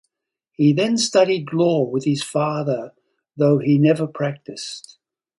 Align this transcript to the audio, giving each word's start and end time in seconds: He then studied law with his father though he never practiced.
He 0.53 0.73
then 0.73 0.97
studied 0.97 1.53
law 1.53 1.83
with 1.83 2.05
his 2.05 2.23
father 2.23 2.95
though 3.37 3.59
he 3.59 3.77
never 3.77 4.07
practiced. 4.07 4.97